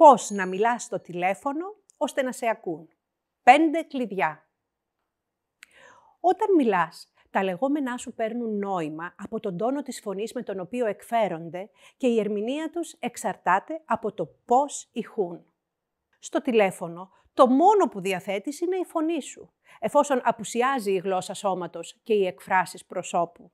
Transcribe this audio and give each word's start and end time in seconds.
Πώς 0.00 0.30
να 0.30 0.46
μιλάς 0.46 0.82
στο 0.82 1.00
τηλέφωνο 1.00 1.76
ώστε 1.96 2.22
να 2.22 2.32
σε 2.32 2.46
ακούν. 2.48 2.88
Πέντε 3.42 3.82
κλειδιά. 3.82 4.48
Όταν 6.20 6.54
μιλάς, 6.54 7.12
τα 7.30 7.42
λεγόμενά 7.42 7.96
σου 7.96 8.12
παίρνουν 8.12 8.58
νόημα 8.58 9.14
από 9.16 9.40
τον 9.40 9.56
τόνο 9.56 9.82
της 9.82 10.00
φωνής 10.00 10.32
με 10.32 10.42
τον 10.42 10.60
οποίο 10.60 10.86
εκφέρονται 10.86 11.70
και 11.96 12.06
η 12.06 12.18
ερμηνεία 12.18 12.70
τους 12.70 12.92
εξαρτάται 12.92 13.82
από 13.84 14.12
το 14.12 14.26
πώς 14.44 14.88
ηχούν. 14.92 15.44
Στο 16.18 16.42
τηλέφωνο, 16.42 17.10
το 17.34 17.46
μόνο 17.46 17.88
που 17.88 18.00
διαθέτεις 18.00 18.60
είναι 18.60 18.76
η 18.76 18.84
φωνή 18.84 19.22
σου, 19.22 19.52
εφόσον 19.80 20.20
απουσιάζει 20.24 20.92
η 20.92 20.98
γλώσσα 20.98 21.34
σώματος 21.34 22.00
και 22.02 22.14
οι 22.14 22.26
εκφράσεις 22.26 22.86
προσώπου. 22.86 23.52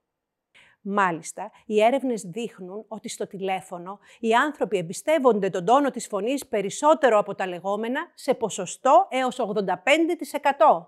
Μάλιστα, 0.88 1.50
οι 1.66 1.82
έρευνες 1.82 2.22
δείχνουν 2.22 2.84
ότι 2.88 3.08
στο 3.08 3.26
τηλέφωνο 3.26 3.98
οι 4.20 4.34
άνθρωποι 4.34 4.78
εμπιστεύονται 4.78 5.50
τον 5.50 5.64
τόνο 5.64 5.90
της 5.90 6.06
φωνής 6.06 6.46
περισσότερο 6.46 7.18
από 7.18 7.34
τα 7.34 7.46
λεγόμενα 7.46 8.12
σε 8.14 8.34
ποσοστό 8.34 9.06
έως 9.10 9.38
85%. 9.40 10.86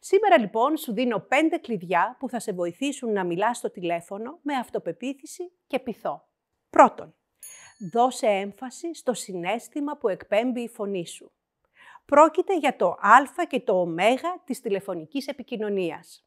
Σήμερα 0.00 0.38
λοιπόν 0.38 0.76
σου 0.76 0.92
δίνω 0.92 1.18
πέντε 1.18 1.56
κλειδιά 1.56 2.16
που 2.18 2.28
θα 2.28 2.40
σε 2.40 2.52
βοηθήσουν 2.52 3.12
να 3.12 3.24
μιλάς 3.24 3.56
στο 3.56 3.70
τηλέφωνο 3.70 4.38
με 4.42 4.54
αυτοπεποίθηση 4.54 5.52
και 5.66 5.78
πειθό. 5.78 6.28
Πρώτον, 6.70 7.14
δώσε 7.92 8.26
έμφαση 8.26 8.94
στο 8.94 9.14
συνέστημα 9.14 9.96
που 9.96 10.08
εκπέμπει 10.08 10.60
η 10.60 10.68
φωνή 10.68 11.06
σου. 11.06 11.32
Πρόκειται 12.04 12.58
για 12.58 12.76
το 12.76 12.88
α 12.88 13.44
και 13.48 13.60
το 13.60 13.80
ω 13.80 13.86
της 14.44 14.60
τηλεφωνικής 14.60 15.26
επικοινωνίας. 15.26 16.24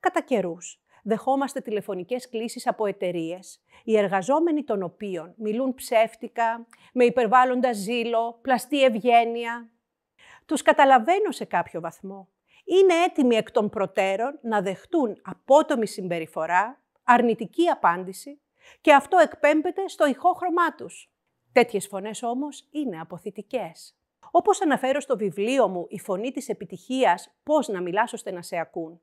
Κατά 0.00 0.20
καιρούς, 0.20 0.83
δεχόμαστε 1.04 1.60
τηλεφωνικές 1.60 2.28
κλήσεις 2.28 2.66
από 2.66 2.86
εταιρείες, 2.86 3.60
οι 3.84 3.96
εργαζόμενοι 3.96 4.64
των 4.64 4.82
οποίων 4.82 5.34
μιλούν 5.36 5.74
ψεύτικα, 5.74 6.66
με 6.92 7.04
υπερβάλλοντα 7.04 7.72
ζήλο, 7.72 8.38
πλαστή 8.42 8.82
ευγένεια. 8.82 9.70
Τους 10.46 10.62
καταλαβαίνω 10.62 11.30
σε 11.30 11.44
κάποιο 11.44 11.80
βαθμό. 11.80 12.28
Είναι 12.64 12.94
έτοιμοι 13.04 13.36
εκ 13.36 13.50
των 13.50 13.68
προτέρων 13.68 14.38
να 14.42 14.62
δεχτούν 14.62 15.20
απότομη 15.22 15.86
συμπεριφορά, 15.86 16.82
αρνητική 17.04 17.68
απάντηση 17.68 18.40
και 18.80 18.94
αυτό 18.94 19.18
εκπέμπεται 19.18 19.88
στο 19.88 20.06
ηχόχρωμά 20.06 20.74
τους. 20.74 21.10
Τέτοιες 21.52 21.86
φωνές 21.86 22.22
όμως 22.22 22.68
είναι 22.70 23.00
αποθητικές. 23.00 23.96
Όπως 24.36 24.62
αναφέρω 24.62 25.00
στο 25.00 25.16
βιβλίο 25.16 25.68
μου 25.68 25.86
«Η 25.88 25.98
φωνή 25.98 26.30
της 26.30 26.48
επιτυχίας. 26.48 27.34
Πώς 27.42 27.68
να 27.68 27.80
μιλάς 27.80 28.12
ώστε 28.12 28.30
να 28.30 28.42
σε 28.42 28.56
ακούν», 28.56 29.00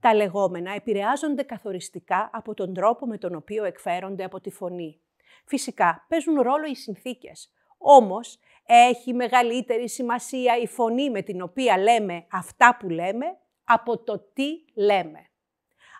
τα 0.00 0.14
λεγόμενα 0.14 0.72
επηρεάζονται 0.72 1.42
καθοριστικά 1.42 2.30
από 2.32 2.54
τον 2.54 2.74
τρόπο 2.74 3.06
με 3.06 3.18
τον 3.18 3.34
οποίο 3.34 3.64
εκφέρονται 3.64 4.24
από 4.24 4.40
τη 4.40 4.50
φωνή. 4.50 5.00
Φυσικά, 5.44 6.04
παίζουν 6.08 6.40
ρόλο 6.40 6.66
οι 6.66 6.74
συνθήκες. 6.74 7.52
Όμως, 7.78 8.38
έχει 8.66 9.12
μεγαλύτερη 9.12 9.88
σημασία 9.88 10.58
η 10.58 10.66
φωνή 10.66 11.10
με 11.10 11.22
την 11.22 11.42
οποία 11.42 11.78
λέμε 11.78 12.26
αυτά 12.30 12.76
που 12.76 12.88
λέμε 12.88 13.36
από 13.64 13.98
το 13.98 14.18
τι 14.32 14.64
λέμε. 14.74 15.26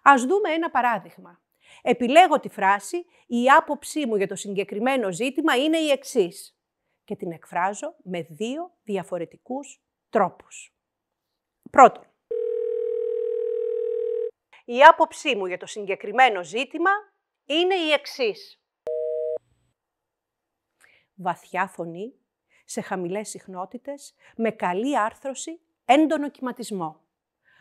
Ας 0.02 0.24
δούμε 0.24 0.50
ένα 0.50 0.70
παράδειγμα. 0.70 1.40
Επιλέγω 1.82 2.40
τη 2.40 2.48
φράση 2.48 3.06
«Η 3.26 3.44
άποψή 3.56 4.06
μου 4.06 4.16
για 4.16 4.28
το 4.28 4.34
συγκεκριμένο 4.34 5.12
ζήτημα 5.12 5.56
είναι 5.56 5.78
η 5.78 5.90
εξής» 5.90 6.58
και 7.04 7.16
την 7.16 7.32
εκφράζω 7.32 7.94
με 8.02 8.22
δύο 8.22 8.74
διαφορετικούς 8.82 9.82
τρόπους. 10.10 10.74
Πρώτον, 11.70 12.04
η 14.64 14.82
άποψή 14.82 15.36
μου 15.36 15.46
για 15.46 15.58
το 15.58 15.66
συγκεκριμένο 15.66 16.44
ζήτημα 16.44 16.90
είναι 17.44 17.74
η 17.74 17.90
εξής. 17.90 18.58
Βαθιά 21.14 21.66
φωνή, 21.66 22.14
σε 22.64 22.80
χαμηλές 22.80 23.28
συχνότητες, 23.28 24.14
με 24.36 24.50
καλή 24.50 24.98
άρθρωση, 24.98 25.60
έντονο 25.84 26.30
κυματισμό. 26.30 27.00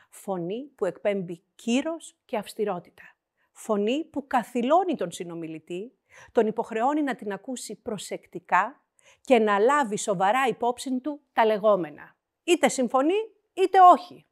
Φωνή 0.10 0.64
που 0.76 0.86
εκπέμπει 0.86 1.44
κύρος 1.56 2.18
και 2.26 2.38
αυστηρότητα. 2.38 3.04
Φωνή 3.52 4.06
που 4.06 4.28
καθυλώνει 4.28 4.96
τον 4.96 5.12
συνομιλητή, 5.12 5.98
τον 6.32 6.48
υποχρεώνει 6.48 7.02
να 7.02 7.16
την 7.16 7.32
ακούσει 7.32 7.76
προσεκτικά 7.76 8.83
και 9.22 9.40
να 9.40 9.60
λάβει 9.60 9.98
σοβαρά 9.98 10.48
υπόψη 10.48 11.00
του 11.00 11.22
τα 11.34 11.46
λεγόμενα. 11.46 12.16
Είτε 12.44 12.68
συμφωνεί, 12.68 13.32
είτε 13.54 13.80
όχι. 13.80 14.28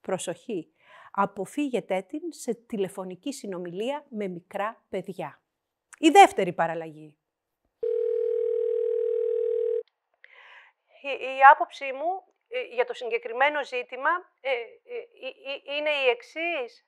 Προσοχή, 0.00 0.72
αποφύγετε 1.10 2.02
την 2.02 2.20
σε 2.28 2.54
τηλεφωνική 2.54 3.32
συνομιλία 3.32 4.06
με 4.08 4.28
μικρά 4.28 4.84
παιδιά. 4.88 5.42
Η 5.98 6.08
δεύτερη 6.08 6.52
παραλλαγή. 6.52 7.14
Η, 11.02 11.44
άποψή 11.52 11.92
μου 11.92 12.24
ε, 12.48 12.74
για 12.74 12.84
το 12.84 12.94
συγκεκριμένο 12.94 13.64
ζήτημα 13.64 14.10
ε, 14.40 14.50
ε, 14.50 15.76
είναι 15.76 15.90
η 15.90 16.08
εξής. 16.08 16.84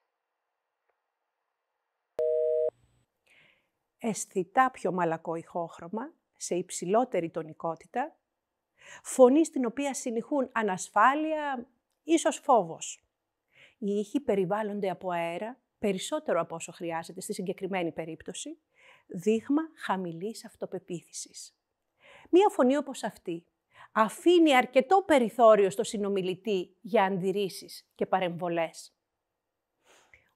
Αισθητά 3.99 4.71
πιο 4.71 4.93
μαλακό 4.93 5.35
ηχόχρωμα, 5.35 6.13
σε 6.43 6.55
υψηλότερη 6.55 7.31
τονικότητα, 7.31 8.17
φωνή 9.03 9.45
στην 9.45 9.65
οποία 9.67 9.95
συνηχούν 9.95 10.49
ανασφάλεια, 10.53 11.67
ίσως 12.03 12.37
φόβος. 12.37 13.05
Οι 13.79 13.91
ήχοι 13.91 14.21
περιβάλλονται 14.21 14.91
από 14.91 15.11
αέρα 15.11 15.61
περισσότερο 15.79 16.41
από 16.41 16.55
όσο 16.55 16.73
χρειάζεται 16.73 17.21
στη 17.21 17.33
συγκεκριμένη 17.33 17.93
περίπτωση, 17.93 18.59
δείγμα 19.07 19.63
χαμηλής 19.75 20.45
αυτοπεποίθησης. 20.45 21.57
Μία 22.31 22.49
φωνή 22.49 22.77
όπως 22.77 23.03
αυτή 23.03 23.47
αφήνει 23.93 24.57
αρκετό 24.57 25.03
περιθώριο 25.07 25.71
στο 25.71 25.85
συνομιλητή 25.85 26.77
για 26.81 27.05
αντιρρήσεις 27.05 27.91
και 27.95 28.07
παρεμβολές. 28.07 28.95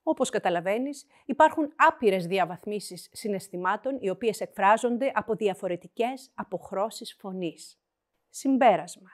Όπως 0.09 0.29
καταλαβαίνεις, 0.29 1.05
υπάρχουν 1.25 1.73
άπειρες 1.75 2.27
διαβαθμίσεις 2.27 3.09
συναισθημάτων 3.11 3.97
οι 3.99 4.09
οποίες 4.09 4.41
εκφράζονται 4.41 5.11
από 5.15 5.35
διαφορετικές 5.35 6.31
αποχρώσεις 6.35 7.15
φωνής. 7.19 7.79
Συμπέρασμα. 8.29 9.09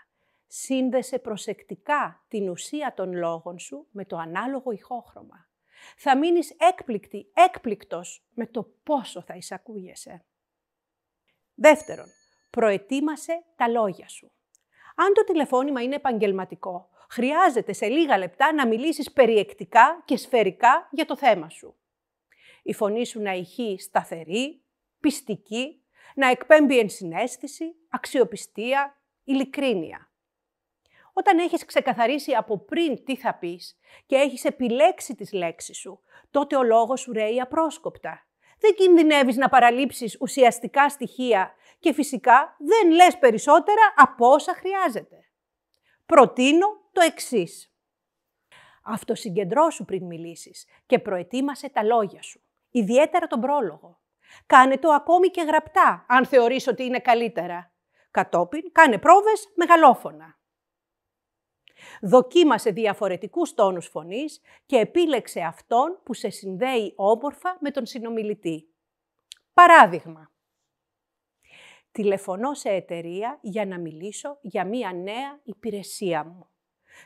Σύνδεσε 0.47 1.19
προσεκτικά 1.19 2.23
την 2.27 2.49
ουσία 2.49 2.93
των 2.95 3.13
λόγων 3.13 3.59
σου 3.59 3.87
με 3.91 4.05
το 4.05 4.17
ανάλογο 4.17 4.71
ηχόχρωμα. 4.71 5.47
Θα 5.97 6.17
μείνεις 6.17 6.55
έκπληκτη, 6.57 7.31
έκπληκτος 7.33 8.25
με 8.33 8.45
το 8.45 8.63
πόσο 8.83 9.21
θα 9.21 9.35
εισακούγεσαι. 9.35 10.25
Δεύτερον, 11.55 12.07
προετοίμασε 12.49 13.43
τα 13.55 13.67
λόγια 13.67 14.07
σου. 14.07 14.31
Αν 14.95 15.13
το 15.13 15.23
τηλεφώνημα 15.23 15.81
είναι 15.81 15.95
επαγγελματικό, 15.95 16.89
χρειάζεται 17.13 17.73
σε 17.73 17.87
λίγα 17.87 18.17
λεπτά 18.17 18.53
να 18.53 18.67
μιλήσεις 18.67 19.11
περιεκτικά 19.11 20.01
και 20.05 20.17
σφαιρικά 20.17 20.87
για 20.91 21.05
το 21.05 21.17
θέμα 21.17 21.49
σου. 21.49 21.75
Η 22.63 22.73
φωνή 22.73 23.05
σου 23.05 23.21
να 23.21 23.31
ηχεί 23.31 23.77
σταθερή, 23.79 24.63
πιστική, 24.99 25.83
να 26.15 26.27
εκπέμπει 26.29 26.79
ενσυναίσθηση, 26.79 27.75
αξιοπιστία, 27.89 29.01
ειλικρίνεια. 29.23 30.11
Όταν 31.13 31.37
έχεις 31.37 31.65
ξεκαθαρίσει 31.65 32.33
από 32.33 32.57
πριν 32.59 33.03
τι 33.03 33.15
θα 33.15 33.33
πεις 33.35 33.77
και 34.05 34.15
έχεις 34.15 34.45
επιλέξει 34.45 35.15
τις 35.15 35.31
λέξεις 35.31 35.77
σου, 35.77 35.99
τότε 36.31 36.55
ο 36.55 36.63
λόγος 36.63 36.99
σου 36.99 37.13
ρέει 37.13 37.41
απρόσκοπτα. 37.41 38.27
Δεν 38.59 38.75
κινδυνεύεις 38.75 39.35
να 39.35 39.49
παραλείψεις 39.49 40.17
ουσιαστικά 40.19 40.89
στοιχεία 40.89 41.53
και 41.79 41.93
φυσικά 41.93 42.55
δεν 42.59 42.91
λες 42.91 43.17
περισσότερα 43.17 43.93
από 43.95 44.27
όσα 44.27 44.53
χρειάζεται. 44.53 45.17
Προτείνω 46.05 46.82
το 46.93 47.01
εξής. 47.01 47.73
Αυτοσυγκεντρώσου 48.83 49.85
πριν 49.85 50.05
μιλήσεις 50.05 50.65
και 50.85 50.99
προετοίμασε 50.99 51.69
τα 51.69 51.83
λόγια 51.83 52.21
σου, 52.21 52.41
ιδιαίτερα 52.69 53.27
τον 53.27 53.39
πρόλογο. 53.39 54.01
Κάνε 54.45 54.77
το 54.77 54.89
ακόμη 54.89 55.27
και 55.27 55.41
γραπτά, 55.41 56.05
αν 56.07 56.25
θεωρείς 56.25 56.67
ότι 56.67 56.83
είναι 56.83 56.99
καλύτερα. 56.99 57.73
Κατόπιν, 58.11 58.71
κάνε 58.71 58.97
πρόβες 58.97 59.51
μεγαλόφωνα. 59.55 60.37
Δοκίμασε 62.01 62.71
διαφορετικούς 62.71 63.53
τόνους 63.53 63.87
φωνής 63.87 64.41
και 64.65 64.77
επίλεξε 64.77 65.41
αυτόν 65.41 66.01
που 66.03 66.13
σε 66.13 66.29
συνδέει 66.29 66.93
όμορφα 66.95 67.57
με 67.59 67.71
τον 67.71 67.85
συνομιλητή. 67.85 68.73
Παράδειγμα, 69.53 70.31
τηλεφωνώ 71.91 72.53
σε 72.53 72.69
εταιρεία 72.69 73.39
για 73.41 73.65
να 73.65 73.79
μιλήσω 73.79 74.37
για 74.41 74.65
μία 74.65 74.93
νέα 74.93 75.39
υπηρεσία 75.43 76.23
μου. 76.23 76.52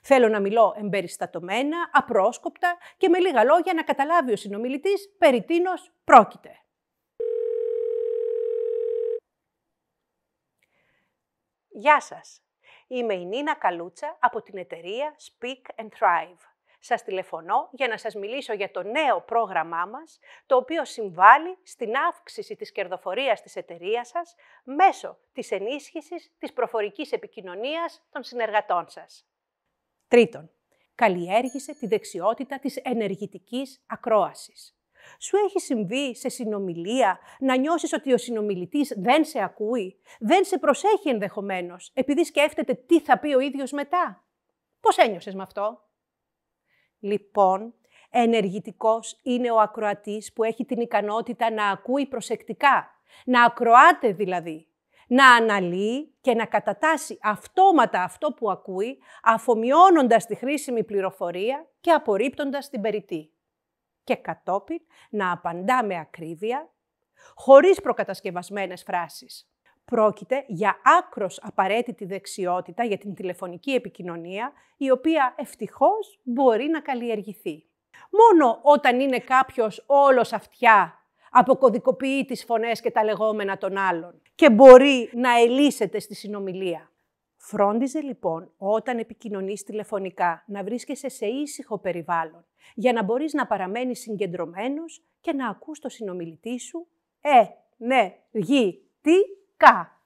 Θέλω 0.02 0.28
να 0.28 0.40
μιλώ 0.40 0.76
εμπεριστατωμένα, 0.78 1.90
απρόσκοπτα 1.92 2.78
και 2.98 3.10
με 3.10 3.20
λίγα 3.20 3.44
λόγια 3.44 3.74
να 3.74 3.84
καταλάβει 3.84 4.32
ο 4.32 4.36
συνομιλητής 4.36 5.16
περί 5.18 5.44
τίνος 5.44 5.92
πρόκειται. 6.04 6.62
Γεια 11.70 12.02
σας! 12.02 12.42
Είμαι 12.88 13.14
η 13.14 13.26
Νίνα 13.26 13.56
Καλούτσα 13.56 14.18
από 14.20 14.42
την 14.42 14.58
εταιρεία 14.58 15.16
Speak 15.20 15.82
and 15.82 15.88
Thrive. 16.00 16.38
Σας 16.80 17.04
τηλεφωνώ 17.04 17.70
για 17.72 17.88
να 17.88 17.98
σας 17.98 18.16
μιλήσω 18.16 18.54
για 18.54 18.72
το 18.72 18.84
νέο 18.84 19.22
πρόγραμμά 19.22 19.86
μας, 19.86 20.20
το 20.46 20.56
οποίο 20.56 20.86
συμβάλλει 20.86 21.58
στην 21.64 21.96
αύξηση 21.98 22.56
της 22.56 22.72
κερδοφορίας 22.72 23.42
της 23.42 23.56
εταιρείας 23.56 24.08
σας 24.08 24.36
μέσω 24.64 25.18
της 25.34 25.52
ενίσχυσης 25.52 26.32
της 26.38 26.54
προφορικής 26.54 27.12
επικοινωνίας 27.12 28.06
των 28.10 28.24
συνεργατών 28.24 28.90
σας. 28.90 29.28
Τρίτον, 30.08 30.52
καλλιέργησε 30.96 31.74
τη 31.74 31.88
δεξιότητα 31.88 32.60
της 32.60 32.76
ενεργητικής 32.76 33.84
ακρόασης. 33.88 34.78
Σου 35.20 35.38
έχει 35.46 35.60
συμβεί 35.60 36.16
σε 36.16 36.30
συνομιλία 36.30 37.20
να 37.40 37.58
νιώσεις 37.58 37.94
ότι 37.94 38.14
ο 38.14 38.18
συνομιλητής 38.18 38.94
δεν 38.98 39.26
σε 39.26 39.44
ακούει, 39.44 40.02
δεν 40.20 40.44
σε 40.46 40.58
προσέχει 40.58 41.10
ενδεχομένως, 41.10 41.92
επειδή 41.94 42.24
σκέφτεται 42.24 42.74
τι 42.74 43.00
θα 43.00 43.20
πει 43.20 43.34
ο 43.34 43.40
ίδιος 43.40 43.72
μετά; 43.72 44.24
Πώς 44.80 44.98
ένιωσες 44.98 45.34
με 45.36 45.42
αυτό; 45.42 45.82
Λοιπόν, 47.00 47.74
ενεργητικός 48.10 49.20
είναι 49.24 49.52
ο 49.52 49.60
ακροατής 49.60 50.34
που 50.34 50.44
έχει 50.44 50.66
την 50.66 50.80
ικανότητα 50.82 51.52
να 51.52 51.70
ακούει 51.70 52.06
προσεκτικά, 52.06 52.92
να 53.26 53.44
ακροάται 53.44 54.12
δηλαδή, 54.14 54.67
να 55.08 55.36
αναλύει 55.36 56.16
και 56.22 56.34
να 56.34 56.46
κατατάσει 56.46 57.20
αυτόματα 57.22 58.04
αυτό 58.04 58.34
που 58.34 58.52
ακούει, 58.52 58.98
αφομοιώνοντας 59.24 60.26
τη 60.26 60.36
χρήσιμη 60.36 60.84
πληροφορία 60.84 61.68
και 61.82 61.92
απορρίπτοντας 61.92 62.70
την 62.70 62.82
περιττή. 62.82 63.32
Και 64.04 64.16
κατόπιν 64.16 64.80
να 65.10 65.32
απαντά 65.32 65.86
με 65.86 66.00
ακρίβεια, 66.00 66.70
χωρίς 67.36 67.82
προκατασκευασμένες 67.82 68.84
φράσεις. 68.84 69.52
Πρόκειται 69.86 70.44
για 70.48 70.82
άκρος 71.00 71.40
απαραίτητη 71.44 72.06
δεξιότητα 72.06 72.84
για 72.84 72.98
την 72.98 73.14
τηλεφωνική 73.14 73.72
επικοινωνία, 73.72 74.52
η 74.78 74.92
οποία 74.92 75.36
ευτυχώς 75.38 76.20
μπορεί 76.24 76.68
να 76.68 76.82
καλλιεργηθεί. 76.82 77.66
Μόνο 78.10 78.60
όταν 78.62 79.00
είναι 79.00 79.20
κάποιος 79.20 79.84
όλος 79.88 80.34
αυτιά 80.34 81.07
αποκωδικοποιεί 81.32 82.26
τις 82.26 82.44
φωνές 82.44 82.82
και 82.82 82.92
τα 82.92 83.04
λεγόμενα 83.04 83.58
των 83.58 83.78
άλλων 83.78 84.22
και 84.36 84.50
μπορεί 84.50 85.10
να 85.14 85.40
ελίσσεται 85.40 86.00
στη 86.00 86.16
συνομιλία. 86.16 86.92
Φρόντιζε 87.36 88.02
λοιπόν 88.02 88.52
όταν 88.58 88.98
επικοινωνείς 88.98 89.64
τηλεφωνικά 89.64 90.44
να 90.48 90.64
βρίσκεσαι 90.64 91.10
σε 91.10 91.26
ήσυχο 91.26 91.78
περιβάλλον 91.78 92.46
για 92.76 92.94
να 92.94 93.04
μπορείς 93.04 93.34
να 93.34 93.48
παραμένεις 93.48 94.00
συγκεντρωμένος 94.00 95.04
και 95.22 95.34
να 95.34 95.50
ακούς 95.50 95.80
το 95.80 95.90
συνομιλητή 95.90 96.60
σου 96.60 96.88
«Ε, 97.22 97.44
ναι, 97.78 98.16
γη, 98.32 98.82
τι, 99.02 99.16
κα». 99.58 100.02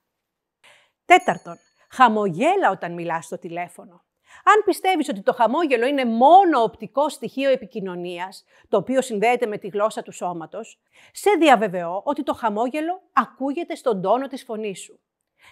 Τέταρτον, 1.05 1.55
χαμογέλα 1.89 2.71
όταν 2.71 2.93
μιλάς 2.93 3.25
στο 3.25 3.37
τηλέφωνο. 3.37 4.03
Αν 4.43 4.63
πιστεύεις 4.65 5.09
ότι 5.09 5.21
το 5.21 5.33
χαμόγελο 5.33 5.85
είναι 5.85 6.05
μόνο 6.05 6.61
οπτικό 6.63 7.09
στοιχείο 7.09 7.49
επικοινωνίας, 7.51 8.43
το 8.67 8.77
οποίο 8.77 9.01
συνδέεται 9.01 9.45
με 9.45 9.57
τη 9.57 9.67
γλώσσα 9.67 10.01
του 10.01 10.11
σώματος, 10.11 10.79
σε 11.11 11.29
διαβεβαιώ 11.39 12.01
ότι 12.05 12.23
το 12.23 12.33
χαμόγελο 12.33 13.01
ακούγεται 13.13 13.75
στον 13.75 14.01
τόνο 14.01 14.27
της 14.27 14.43
φωνής 14.43 14.79
σου. 14.79 14.99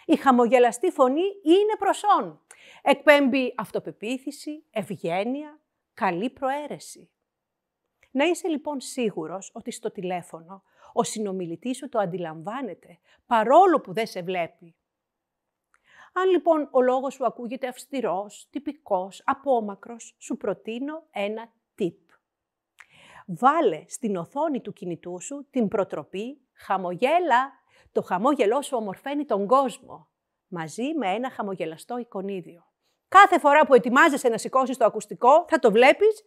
Η 0.06 0.16
χαμογελαστή 0.16 0.92
φωνή 0.92 1.26
είναι 1.44 1.76
προσόν. 1.80 2.42
Εκπέμπει 2.81 3.54
αυτοπεποίθηση, 3.58 4.64
ευγένεια, 4.72 5.60
καλή 5.94 6.30
προαίρεση. 6.30 7.10
Να 8.12 8.25
είσαι 8.25 8.48
λοιπόν 8.48 8.80
σίγουρος 8.80 9.52
ότι 9.54 9.72
στο 9.72 9.92
τηλέφωνο 9.92 10.64
ο 10.94 11.04
συνομιλητής 11.04 11.78
σου 11.78 11.90
το 11.90 12.00
αντιλαμβάνεται, 12.00 13.00
παρόλο 13.25 13.82
που 13.82 13.94
δεν 13.94 14.08
σε 14.08 14.22
βλέπει. 14.22 14.75
Αν 16.14 16.30
λοιπόν 16.30 16.68
ο 16.72 16.82
λόγος 16.82 17.14
σου 17.14 17.26
ακούγεται 17.26 17.68
αυστηρός, 17.68 18.48
τυπικός, 18.50 19.22
απόμακρος, 19.26 20.16
σου 20.18 20.38
προτείνω 20.38 21.04
ένα 21.12 21.52
tip. 21.80 21.96
Βάλε 23.26 23.84
στην 23.88 24.16
οθόνη 24.16 24.62
του 24.62 24.74
κινητού 24.74 25.22
σου 25.22 25.48
την 25.50 25.68
προτροπή 25.68 26.42
«Χαμογέλα, 26.54 27.52
το 27.92 28.02
χαμόγελό 28.02 28.62
σου 28.62 28.78
ομορφαίνει 28.78 29.26
τον 29.26 29.48
κόσμο, 29.48 30.08
μαζί 30.48 30.94
με 30.94 31.14
ένα 31.14 31.30
χαμογελαστό 31.30 31.98
εικονίδιο. 31.98 32.64
Κάθε 33.08 33.40
φορά 33.40 33.66
που 33.66 33.74
ετοιμάζεσαι 33.74 34.30
να 34.30 34.38
σηκώσεις 34.38 34.78
το 34.78 34.86
ακουστικό, 34.86 35.46
θα 35.48 35.60
το 35.60 35.72
βλέπεις 35.72 36.24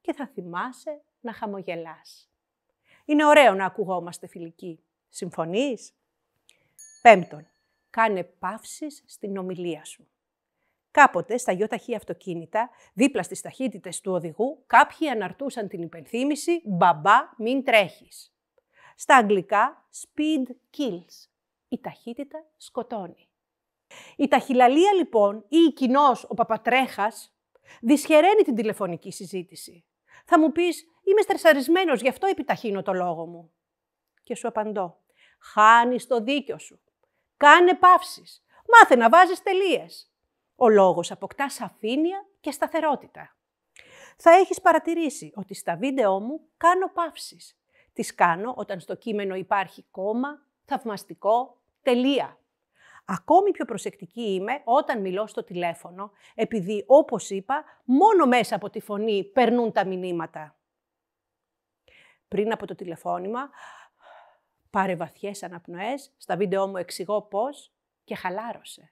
και 0.00 0.12
θα 0.12 0.26
θυμάσαι 0.26 1.02
να 1.20 1.32
χαμογελάς. 1.32 2.30
Είναι 3.04 3.26
ωραίο 3.26 3.54
να 3.54 3.64
ακουγόμαστε 3.64 4.26
φιλικοί. 4.26 4.84
Συμφωνείς; 5.08 5.94
Πέμπτον, 7.02 7.46
κάνε 7.92 8.24
παύσεις 8.24 9.04
στην 9.06 9.36
ομιλία 9.36 9.84
σου. 9.84 10.08
Κάποτε 10.90 11.36
στα 11.36 11.52
γιοταχή 11.52 11.94
αυτοκίνητα, 11.94 12.70
δίπλα 12.94 13.22
στις 13.22 13.40
ταχύτητες 13.40 14.00
του 14.00 14.12
οδηγού, 14.12 14.62
κάποιοι 14.66 15.08
αναρτούσαν 15.08 15.68
την 15.68 15.82
υπενθύμηση 15.82 16.62
«Μπαμπά, 16.64 17.18
μην 17.36 17.64
τρέχεις». 17.64 18.34
Στα 18.96 19.16
αγγλικά 19.16 19.88
speed 19.92 20.50
kills. 20.76 21.28
Η 21.68 21.80
ταχύτητα 21.80 22.46
σκοτώνει. 22.56 23.28
Η 24.16 24.28
ταχυλαλία 24.28 24.92
λοιπόν 24.92 25.44
ή 25.48 25.56
η 25.56 25.72
κοινός 25.72 26.24
ο 26.28 26.34
παπατρέχας 26.34 27.34
δυσχεραίνει 27.80 28.42
την 28.42 28.54
τηλεφωνική 28.54 29.10
συζήτηση. 29.12 29.84
Θα 30.24 30.38
μου 30.38 30.52
πεις, 30.52 30.84
είμαι 31.04 31.20
στρεσαρισμένος, 31.20 32.00
γι' 32.00 32.08
αυτό 32.08 32.26
επιταχύνω 32.26 32.82
το 32.82 32.92
λόγο 32.92 33.26
μου. 33.26 33.52
Και 34.22 34.34
σου 34.34 34.48
απαντώ, 34.48 34.98
χάνεις 35.38 36.06
το 36.06 36.20
δίκιο 36.20 36.58
σου. 36.58 36.80
Κάνε 37.42 37.74
παύσεις. 37.74 38.44
Μάθε 38.68 38.96
να 38.96 39.08
βάζεις 39.08 39.42
τελείες. 39.42 40.12
Ο 40.56 40.68
λόγος 40.68 41.10
αποκτά 41.10 41.50
σαφήνεια 41.50 42.26
και 42.40 42.50
σταθερότητα. 42.50 43.36
Θα 44.16 44.30
έχεις 44.30 44.60
παρατηρήσει 44.60 45.32
ότι 45.34 45.54
στα 45.54 45.76
βίντεό 45.76 46.20
μου 46.20 46.40
κάνω 46.56 46.88
παύσεις. 46.88 47.58
Τις 47.92 48.14
κάνω 48.14 48.54
όταν 48.56 48.80
στο 48.80 48.94
κείμενο 48.94 49.34
υπάρχει 49.34 49.84
κόμμα, 49.90 50.46
θαυμαστικό, 50.64 51.60
τελεία. 51.82 52.38
Ακόμη 53.04 53.50
πιο 53.50 53.64
προσεκτική 53.64 54.32
είμαι 54.32 54.60
όταν 54.64 55.00
μιλώ 55.00 55.26
στο 55.26 55.44
τηλέφωνο, 55.44 56.10
επειδή, 56.34 56.84
όπως 56.86 57.30
είπα, 57.30 57.64
μόνο 57.84 58.26
μέσα 58.26 58.54
από 58.54 58.70
τη 58.70 58.80
φωνή 58.80 59.24
περνούν 59.24 59.72
τα 59.72 59.86
μηνύματα. 59.86 60.56
Πριν 62.28 62.52
από 62.52 62.66
το 62.66 62.74
τηλεφώνημα, 62.74 63.50
πάρε 64.72 64.96
βαθιές 64.96 65.42
αναπνοές, 65.42 66.12
στα 66.16 66.36
βίντεό 66.36 66.66
μου 66.66 66.76
εξηγώ 66.76 67.22
πώς 67.22 67.72
και 68.04 68.14
χαλάρωσε. 68.14 68.90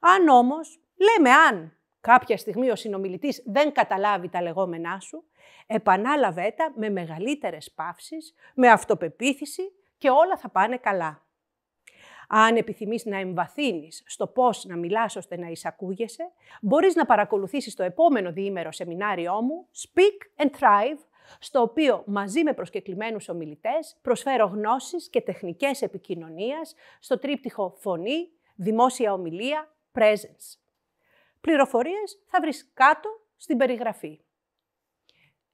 Αν 0.00 0.28
όμως, 0.28 0.80
λέμε 0.96 1.30
αν 1.30 1.76
κάποια 2.00 2.36
στιγμή 2.36 2.70
ο 2.70 2.76
συνομιλητής 2.76 3.42
δεν 3.46 3.72
καταλάβει 3.72 4.28
τα 4.28 4.42
λεγόμενά 4.42 5.00
σου, 5.00 5.24
επανάλαβε 5.66 6.54
τα 6.56 6.72
με 6.76 6.90
μεγαλύτερες 6.90 7.70
παύσεις, 7.70 8.34
με 8.54 8.68
αυτοπεποίθηση 8.68 9.62
και 9.98 10.10
όλα 10.10 10.36
θα 10.36 10.48
πάνε 10.48 10.76
καλά. 10.76 11.24
Αν 12.28 12.56
επιθυμείς 12.56 13.04
να 13.04 13.18
εμβαθύνεις 13.18 14.02
στο 14.06 14.26
πώς 14.26 14.64
να 14.64 14.76
μιλάς 14.76 15.16
ώστε 15.16 15.36
να 15.36 15.46
εισακούγεσαι, 15.46 16.30
μπορείς 16.60 16.94
να 16.94 17.06
παρακολουθήσεις 17.06 17.74
το 17.74 17.82
επόμενο 17.82 18.32
διήμερο 18.32 18.72
σεμινάριό 18.72 19.42
μου 19.42 19.68
Speak 19.76 20.44
and 20.44 20.50
Thrive, 20.50 20.98
στο 21.38 21.60
οποίο 21.60 22.02
μαζί 22.06 22.42
με 22.42 22.54
προσκεκλημένους 22.54 23.28
ομιλητές 23.28 23.96
προσφέρω 24.02 24.46
γνώσεις 24.46 25.08
και 25.08 25.20
τεχνικές 25.20 25.82
επικοινωνίας 25.82 26.74
στο 27.00 27.18
τρίπτυχο 27.18 27.74
φωνή, 27.76 28.28
δημόσια 28.54 29.12
ομιλία, 29.12 29.76
presence. 29.92 30.58
Πληροφορίες 31.40 32.22
θα 32.26 32.40
βρεις 32.40 32.70
κάτω 32.74 33.08
στην 33.36 33.56
περιγραφή. 33.56 34.20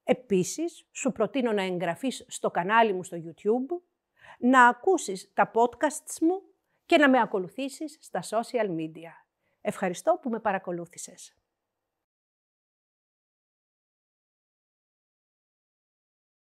Επίσης, 0.04 0.86
σου 0.92 1.12
προτείνω 1.12 1.52
να 1.52 1.62
εγγραφείς 1.62 2.24
στο 2.28 2.50
κανάλι 2.50 2.92
μου 2.92 3.04
στο 3.04 3.16
YouTube, 3.16 3.80
να 4.38 4.68
ακούσεις 4.68 5.32
τα 5.34 5.50
podcasts 5.54 6.18
μου 6.20 6.42
και 6.86 6.96
να 6.96 7.08
με 7.08 7.20
ακολουθήσεις 7.20 7.98
στα 8.00 8.22
social 8.22 8.68
media. 8.70 9.10
Ευχαριστώ 9.60 10.18
που 10.22 10.30
με 10.30 10.40
παρακολούθησες. 10.40 11.36